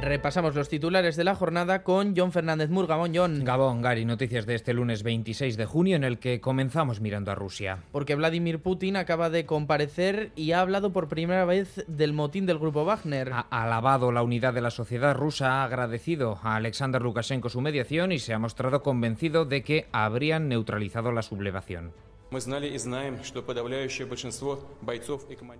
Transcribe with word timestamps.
Repasamos 0.00 0.54
los 0.54 0.68
titulares 0.68 1.16
de 1.16 1.24
la 1.24 1.34
jornada 1.34 1.82
con 1.82 2.14
John 2.16 2.30
Fernández 2.30 2.70
Mur. 2.70 2.86
Gabón, 2.86 3.12
John. 3.14 3.44
Gabón, 3.44 3.82
Gary, 3.82 4.04
noticias 4.04 4.46
de 4.46 4.54
este 4.54 4.72
lunes 4.72 5.02
26 5.02 5.56
de 5.56 5.66
junio 5.66 5.96
en 5.96 6.04
el 6.04 6.18
que 6.18 6.40
comenzamos 6.40 7.00
mirando 7.00 7.32
a 7.32 7.34
Rusia. 7.34 7.80
Porque 7.90 8.14
Vladimir 8.14 8.60
Putin 8.60 8.96
acaba 8.96 9.28
de 9.28 9.44
comparecer 9.44 10.30
y 10.36 10.52
ha 10.52 10.60
hablado 10.60 10.92
por 10.92 11.08
primera 11.08 11.44
vez 11.44 11.84
del 11.88 12.12
motín 12.12 12.46
del 12.46 12.58
grupo 12.58 12.84
Wagner. 12.84 13.32
Ha 13.32 13.46
alabado 13.50 14.12
la 14.12 14.22
unidad 14.22 14.54
de 14.54 14.60
la 14.60 14.70
sociedad 14.70 15.16
rusa, 15.16 15.60
ha 15.60 15.64
agradecido 15.64 16.38
a 16.42 16.54
Alexander 16.56 17.02
Lukashenko 17.02 17.48
su 17.48 17.60
mediación 17.60 18.12
y 18.12 18.20
se 18.20 18.32
ha 18.32 18.38
mostrado 18.38 18.82
convencido 18.82 19.44
de 19.46 19.62
que 19.62 19.88
habrían 19.92 20.48
neutralizado 20.48 21.10
la 21.10 21.22
sublevación. 21.22 21.92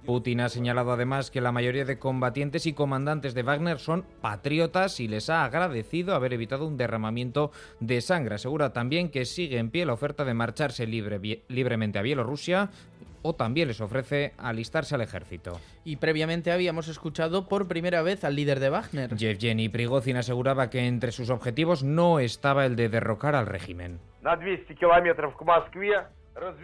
Putin 0.04 0.40
ha 0.40 0.48
señalado 0.50 0.92
además 0.92 1.30
que 1.30 1.40
la 1.40 1.50
mayoría 1.50 1.86
de 1.86 1.98
combatientes 1.98 2.66
y 2.66 2.74
comandantes 2.74 3.32
de 3.32 3.42
Wagner 3.42 3.78
son 3.78 4.04
patriotas 4.20 5.00
y 5.00 5.08
les 5.08 5.30
ha 5.30 5.44
agradecido 5.44 6.14
haber 6.14 6.34
evitado 6.34 6.66
un 6.66 6.76
derramamiento 6.76 7.52
de 7.80 8.02
sangre. 8.02 8.34
Asegura 8.34 8.74
también 8.74 9.10
que 9.10 9.24
sigue 9.24 9.58
en 9.58 9.70
pie 9.70 9.86
la 9.86 9.94
oferta 9.94 10.24
de 10.26 10.34
marcharse 10.34 10.86
libre, 10.86 11.42
libremente 11.48 11.98
a 11.98 12.02
Bielorrusia 12.02 12.70
o 13.22 13.34
también 13.34 13.68
les 13.68 13.80
ofrece 13.80 14.34
alistarse 14.36 14.94
al 14.94 15.00
ejército. 15.00 15.58
Y 15.84 15.96
previamente 15.96 16.52
habíamos 16.52 16.88
escuchado 16.88 17.48
por 17.48 17.66
primera 17.66 18.02
vez 18.02 18.24
al 18.24 18.36
líder 18.36 18.60
de 18.60 18.70
Wagner. 18.70 19.16
Yevgeny 19.16 19.68
Prigozhin 19.68 20.16
aseguraba 20.16 20.70
que 20.70 20.86
entre 20.86 21.12
sus 21.12 21.30
objetivos 21.30 21.82
no 21.82 22.20
estaba 22.20 22.66
el 22.66 22.76
de 22.76 22.88
derrocar 22.88 23.34
al 23.34 23.46
régimen. 23.46 24.00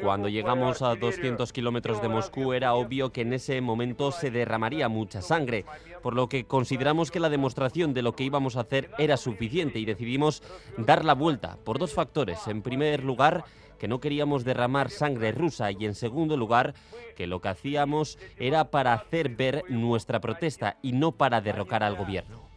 Cuando 0.00 0.28
llegamos 0.28 0.82
a 0.82 0.94
200 0.94 1.52
kilómetros 1.52 2.00
de 2.02 2.08
Moscú 2.08 2.52
era 2.52 2.74
obvio 2.74 3.12
que 3.12 3.22
en 3.22 3.32
ese 3.32 3.60
momento 3.60 4.12
se 4.12 4.30
derramaría 4.30 4.88
mucha 4.88 5.22
sangre, 5.22 5.64
por 6.02 6.14
lo 6.14 6.28
que 6.28 6.44
consideramos 6.44 7.10
que 7.10 7.20
la 7.20 7.28
demostración 7.28 7.94
de 7.94 8.02
lo 8.02 8.14
que 8.14 8.24
íbamos 8.24 8.56
a 8.56 8.60
hacer 8.60 8.90
era 8.98 9.16
suficiente 9.16 9.78
y 9.78 9.84
decidimos 9.84 10.42
dar 10.76 11.04
la 11.04 11.14
vuelta 11.14 11.56
por 11.64 11.78
dos 11.78 11.92
factores. 11.92 12.46
En 12.46 12.62
primer 12.62 13.04
lugar, 13.04 13.44
que 13.78 13.88
no 13.88 14.00
queríamos 14.00 14.44
derramar 14.44 14.90
sangre 14.90 15.32
rusa 15.32 15.70
y 15.70 15.84
en 15.84 15.94
segundo 15.94 16.36
lugar, 16.36 16.74
que 17.16 17.26
lo 17.26 17.40
que 17.40 17.48
hacíamos 17.48 18.18
era 18.38 18.70
para 18.70 18.92
hacer 18.92 19.30
ver 19.30 19.64
nuestra 19.68 20.20
protesta 20.20 20.76
y 20.82 20.92
no 20.92 21.12
para 21.12 21.40
derrocar 21.40 21.82
al 21.82 21.96
gobierno. 21.96 22.48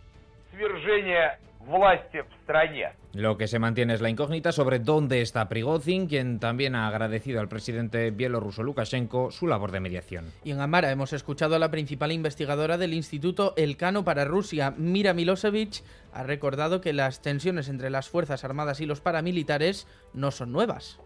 Lo 3.13 3.37
que 3.37 3.47
se 3.47 3.59
mantiene 3.59 3.93
es 3.93 4.01
la 4.01 4.09
incógnita 4.09 4.53
sobre 4.53 4.79
dónde 4.79 5.21
está 5.21 5.49
Prigozhin, 5.49 6.07
quien 6.07 6.39
también 6.39 6.75
ha 6.75 6.87
agradecido 6.87 7.41
al 7.41 7.49
presidente 7.49 8.11
bielorruso 8.11 8.63
Lukashenko 8.63 9.31
su 9.31 9.47
labor 9.47 9.71
de 9.71 9.81
mediación. 9.81 10.31
Y 10.45 10.51
en 10.51 10.61
Amara 10.61 10.91
hemos 10.91 11.11
escuchado 11.11 11.55
a 11.55 11.59
la 11.59 11.69
principal 11.69 12.13
investigadora 12.13 12.77
del 12.77 12.93
Instituto 12.93 13.53
Elcano 13.57 14.05
para 14.05 14.23
Rusia, 14.23 14.73
Mira 14.77 15.13
Milosevic, 15.13 15.83
ha 16.13 16.23
recordado 16.23 16.79
que 16.79 16.93
las 16.93 17.21
tensiones 17.21 17.67
entre 17.67 17.89
las 17.89 18.07
Fuerzas 18.07 18.45
Armadas 18.45 18.79
y 18.79 18.85
los 18.85 19.02
paramilitares 19.02 19.87
no 20.13 20.31
son 20.31 20.53
nuevas. 20.53 21.02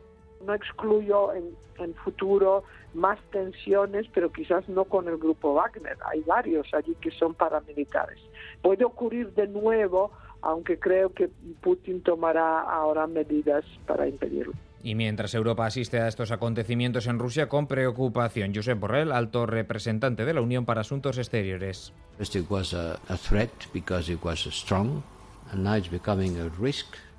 No 0.45 0.53
excluyo 0.53 1.33
en, 1.33 1.55
en 1.79 1.95
futuro 1.95 2.63
más 2.93 3.19
tensiones, 3.31 4.07
pero 4.13 4.31
quizás 4.31 4.67
no 4.69 4.85
con 4.85 5.07
el 5.07 5.17
grupo 5.17 5.53
Wagner. 5.53 5.97
Hay 6.11 6.21
varios 6.21 6.71
allí 6.73 6.95
que 7.01 7.11
son 7.11 7.33
paramilitares. 7.33 8.19
Puede 8.61 8.85
ocurrir 8.85 9.33
de 9.33 9.47
nuevo 9.47 10.11
aunque 10.41 10.79
creo 10.79 11.13
que 11.13 11.29
Putin 11.61 12.01
tomará 12.01 12.61
ahora 12.61 13.07
medidas 13.07 13.63
para 13.85 14.07
impedirlo. 14.07 14.53
Y 14.83 14.95
mientras 14.95 15.35
Europa 15.35 15.65
asiste 15.65 15.99
a 15.99 16.07
estos 16.07 16.31
acontecimientos 16.31 17.05
en 17.05 17.19
Rusia 17.19 17.47
con 17.47 17.67
preocupación, 17.67 18.53
Josep 18.53 18.79
Borrell, 18.79 19.11
alto 19.11 19.45
representante 19.45 20.25
de 20.25 20.33
la 20.33 20.41
Unión 20.41 20.65
para 20.65 20.81
Asuntos 20.81 21.17
Exteriores. 21.19 21.93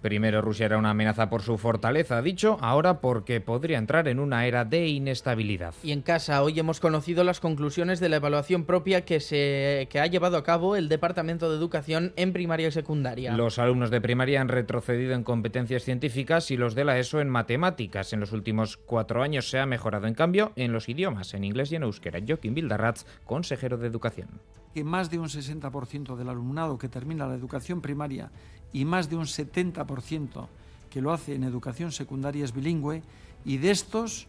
Primero 0.02 0.42
Rusia 0.42 0.66
era 0.66 0.78
una 0.78 0.90
amenaza 0.90 1.30
por 1.30 1.42
su 1.42 1.56
fortaleza, 1.58 2.18
ha 2.18 2.22
dicho, 2.22 2.58
ahora 2.60 3.00
porque 3.00 3.40
podría 3.40 3.78
entrar 3.78 4.08
en 4.08 4.18
una 4.18 4.46
era 4.46 4.64
de 4.64 4.88
inestabilidad. 4.88 5.74
Y 5.84 5.92
en 5.92 6.02
casa 6.02 6.42
hoy 6.42 6.58
hemos 6.58 6.80
conocido 6.80 7.22
las 7.22 7.38
conclusiones 7.38 8.00
de 8.00 8.08
la 8.08 8.16
evaluación 8.16 8.64
propia 8.64 9.04
que, 9.04 9.20
se, 9.20 9.86
que 9.90 10.00
ha 10.00 10.08
llevado 10.08 10.36
a 10.36 10.42
cabo 10.42 10.74
el 10.74 10.88
Departamento 10.88 11.48
de 11.48 11.56
Educación 11.56 12.12
en 12.16 12.32
primaria 12.32 12.66
y 12.66 12.72
secundaria. 12.72 13.32
Los 13.36 13.60
alumnos 13.60 13.90
de 13.90 14.00
primaria 14.00 14.40
han 14.40 14.48
retrocedido 14.48 15.14
en 15.14 15.22
competencias 15.22 15.84
científicas 15.84 16.50
y 16.50 16.56
los 16.56 16.74
de 16.74 16.84
la 16.84 16.98
ESO 16.98 17.20
en 17.20 17.28
matemáticas. 17.28 18.12
En 18.12 18.18
los 18.18 18.32
últimos 18.32 18.76
cuatro 18.76 19.22
años 19.22 19.48
se 19.48 19.60
ha 19.60 19.66
mejorado, 19.66 20.08
en 20.08 20.14
cambio, 20.14 20.52
en 20.56 20.72
los 20.72 20.88
idiomas, 20.88 21.32
en 21.34 21.44
inglés 21.44 21.70
y 21.70 21.76
en 21.76 21.84
euskera. 21.84 22.18
Joaquín 22.26 22.54
Bildarratz, 22.54 23.04
consejero 23.24 23.78
de 23.78 23.86
Educación. 23.86 24.40
Que 24.74 24.84
más 24.84 25.10
de 25.10 25.18
un 25.18 25.28
60% 25.28 26.16
del 26.16 26.28
alumnado 26.28 26.78
que 26.78 26.88
termina 26.88 27.26
la 27.26 27.34
educación 27.34 27.80
primaria 27.80 28.30
y 28.72 28.84
más 28.84 29.10
de 29.10 29.16
un 29.16 29.24
70% 29.24 30.46
que 30.90 31.02
lo 31.02 31.12
hace 31.12 31.34
en 31.34 31.44
educación 31.44 31.92
secundaria 31.92 32.44
es 32.44 32.54
bilingüe 32.54 33.02
y 33.44 33.58
de 33.58 33.70
estos 33.70 34.26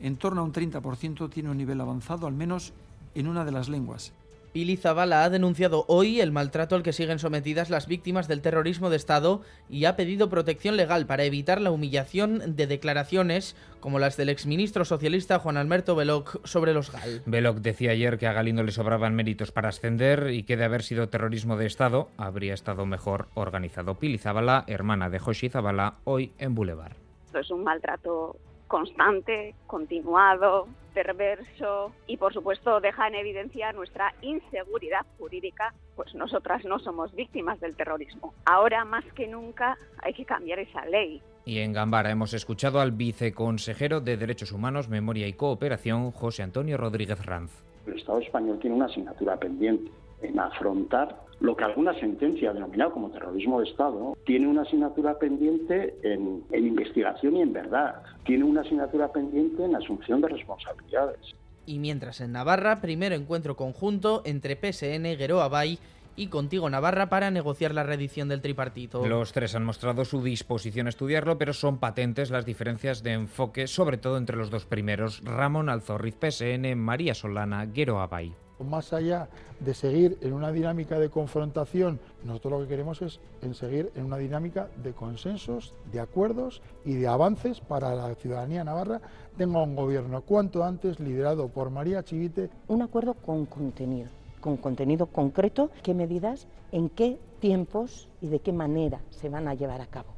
en 0.00 0.16
torno 0.16 0.40
a 0.40 0.44
un 0.44 0.52
30% 0.52 1.30
tiene 1.30 1.50
un 1.50 1.56
nivel 1.56 1.80
avanzado 1.80 2.26
al 2.26 2.34
menos 2.34 2.72
en 3.14 3.28
una 3.28 3.44
de 3.44 3.52
las 3.52 3.68
lenguas. 3.68 4.12
Pili 4.52 4.76
Zabala 4.76 5.24
ha 5.24 5.30
denunciado 5.30 5.84
hoy 5.88 6.20
el 6.20 6.32
maltrato 6.32 6.74
al 6.74 6.82
que 6.82 6.92
siguen 6.92 7.18
sometidas 7.18 7.70
las 7.70 7.86
víctimas 7.86 8.28
del 8.28 8.40
terrorismo 8.40 8.90
de 8.90 8.96
Estado 8.96 9.42
y 9.68 9.84
ha 9.84 9.96
pedido 9.96 10.28
protección 10.28 10.76
legal 10.76 11.06
para 11.06 11.24
evitar 11.24 11.60
la 11.60 11.70
humillación 11.70 12.56
de 12.56 12.66
declaraciones 12.66 13.56
como 13.80 13.98
las 13.98 14.16
del 14.16 14.30
exministro 14.30 14.84
socialista 14.84 15.38
Juan 15.38 15.56
Alberto 15.56 15.94
Veloc 15.94 16.44
sobre 16.46 16.72
los 16.72 16.90
GAL. 16.90 17.22
Veloc 17.26 17.58
decía 17.58 17.92
ayer 17.92 18.18
que 18.18 18.26
a 18.26 18.32
Galindo 18.32 18.62
le 18.62 18.72
sobraban 18.72 19.14
méritos 19.14 19.52
para 19.52 19.68
ascender 19.68 20.30
y 20.30 20.42
que 20.42 20.56
de 20.56 20.64
haber 20.64 20.82
sido 20.82 21.08
terrorismo 21.08 21.56
de 21.56 21.66
Estado 21.66 22.08
habría 22.16 22.54
estado 22.54 22.86
mejor 22.86 23.28
organizado. 23.34 23.96
Pili 23.96 24.18
Zabala, 24.18 24.64
hermana 24.66 25.10
de 25.10 25.18
Joshi 25.18 25.48
Zabala, 25.48 25.94
hoy 26.04 26.32
en 26.38 26.54
Boulevard. 26.54 26.96
Es 27.34 27.50
un 27.50 27.62
maltrato 27.64 28.36
constante, 28.66 29.54
continuado, 29.66 30.68
perverso 31.04 31.92
y 32.08 32.16
por 32.16 32.32
supuesto 32.32 32.80
deja 32.80 33.06
en 33.06 33.14
evidencia 33.14 33.72
nuestra 33.72 34.14
inseguridad 34.20 35.06
jurídica, 35.16 35.72
pues 35.94 36.12
nosotras 36.14 36.64
no 36.64 36.80
somos 36.80 37.14
víctimas 37.14 37.60
del 37.60 37.76
terrorismo. 37.76 38.34
Ahora 38.44 38.84
más 38.84 39.04
que 39.14 39.28
nunca 39.28 39.78
hay 40.02 40.12
que 40.12 40.24
cambiar 40.24 40.58
esa 40.58 40.84
ley. 40.86 41.22
Y 41.44 41.60
en 41.60 41.72
Gambara 41.72 42.10
hemos 42.10 42.34
escuchado 42.34 42.80
al 42.80 42.90
viceconsejero 42.90 44.00
de 44.00 44.16
Derechos 44.16 44.50
Humanos, 44.50 44.88
Memoria 44.88 45.28
y 45.28 45.34
Cooperación, 45.34 46.10
José 46.10 46.42
Antonio 46.42 46.76
Rodríguez 46.76 47.24
Ranz. 47.24 47.62
El 47.86 47.96
Estado 47.96 48.18
español 48.18 48.58
tiene 48.58 48.74
una 48.74 48.86
asignatura 48.86 49.36
pendiente 49.36 49.92
en 50.22 50.38
afrontar 50.38 51.28
lo 51.40 51.56
que 51.56 51.64
alguna 51.64 51.98
sentencia 52.00 52.52
denominado 52.52 52.92
como 52.92 53.10
terrorismo 53.10 53.60
de 53.60 53.68
Estado 53.68 54.16
tiene 54.24 54.48
una 54.48 54.62
asignatura 54.62 55.18
pendiente 55.18 55.94
en, 56.02 56.42
en, 56.50 56.66
investigación 56.66 57.36
y 57.36 57.42
en 57.42 57.52
verdad, 57.52 58.02
tiene 58.24 58.44
una 58.44 58.62
asignatura 58.62 59.12
pendiente 59.12 59.64
en 59.64 59.76
asunción 59.76 60.20
de 60.20 60.28
responsabilidades. 60.28 61.34
Y 61.64 61.78
mientras 61.78 62.20
en 62.20 62.32
Navarra, 62.32 62.80
primer 62.80 63.12
encuentro 63.12 63.54
conjunto 63.56 64.22
entre 64.24 64.56
PSN, 64.56 65.16
Gueroa 65.16 65.48
Bay 65.48 65.78
y 66.16 66.26
Contigo 66.26 66.68
Navarra 66.68 67.08
para 67.08 67.30
negociar 67.30 67.72
la 67.72 67.84
reedición 67.84 68.28
del 68.28 68.40
tripartito. 68.40 69.06
Los 69.06 69.32
tres 69.32 69.54
han 69.54 69.64
mostrado 69.64 70.04
su 70.04 70.22
disposición 70.22 70.86
a 70.86 70.90
estudiarlo, 70.90 71.38
pero 71.38 71.52
son 71.52 71.78
patentes 71.78 72.30
las 72.30 72.44
diferencias 72.44 73.02
de 73.02 73.12
enfoque, 73.12 73.68
sobre 73.68 73.98
todo 73.98 74.18
entre 74.18 74.36
los 74.36 74.50
dos 74.50 74.66
primeros, 74.66 75.22
Ramón 75.24 75.68
Alzorriz 75.68 76.16
PSN, 76.16 76.76
María 76.76 77.14
Solana, 77.14 77.66
Gueroa 77.66 78.08
Bay. 78.08 78.34
Más 78.64 78.92
allá 78.92 79.28
de 79.60 79.72
seguir 79.72 80.18
en 80.20 80.32
una 80.32 80.50
dinámica 80.50 80.98
de 80.98 81.10
confrontación, 81.10 82.00
nosotros 82.24 82.52
lo 82.52 82.60
que 82.60 82.68
queremos 82.68 83.02
es 83.02 83.20
en 83.42 83.54
seguir 83.54 83.92
en 83.94 84.04
una 84.04 84.18
dinámica 84.18 84.68
de 84.82 84.92
consensos, 84.92 85.74
de 85.92 86.00
acuerdos 86.00 86.60
y 86.84 86.94
de 86.94 87.06
avances 87.06 87.60
para 87.60 87.94
la 87.94 88.14
ciudadanía 88.14 88.64
navarra 88.64 89.00
tenga 89.36 89.62
un 89.62 89.76
gobierno 89.76 90.22
cuanto 90.22 90.64
antes 90.64 90.98
liderado 90.98 91.48
por 91.48 91.70
María 91.70 92.02
Chivite. 92.02 92.50
Un 92.66 92.82
acuerdo 92.82 93.14
con 93.14 93.46
contenido, 93.46 94.08
con 94.40 94.56
contenido 94.56 95.06
concreto, 95.06 95.70
qué 95.82 95.94
medidas, 95.94 96.46
en 96.72 96.88
qué 96.88 97.18
tiempos 97.40 98.08
y 98.20 98.26
de 98.26 98.40
qué 98.40 98.52
manera 98.52 99.00
se 99.10 99.28
van 99.28 99.46
a 99.48 99.54
llevar 99.54 99.80
a 99.80 99.86
cabo. 99.86 100.08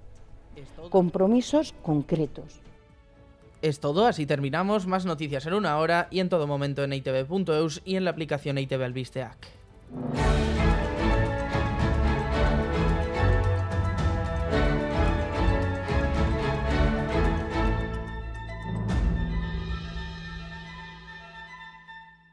Compromisos 0.90 1.74
concretos. 1.82 2.60
Es 3.62 3.80
todo, 3.80 4.06
así 4.06 4.26
terminamos. 4.26 4.86
Más 4.86 5.04
noticias 5.04 5.46
en 5.46 5.54
una 5.54 5.76
hora 5.78 6.08
y 6.10 6.20
en 6.20 6.28
todo 6.28 6.46
momento 6.46 6.82
en 6.82 6.92
itv.eus 6.92 7.82
y 7.84 7.96
en 7.96 8.04
la 8.04 8.10
aplicación 8.10 8.58
ITV 8.58 8.82
Albisteac. 8.82 9.48